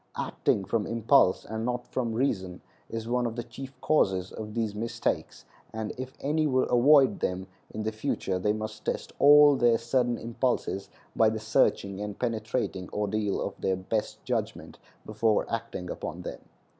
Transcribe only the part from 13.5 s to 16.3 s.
their best judgment before acting upon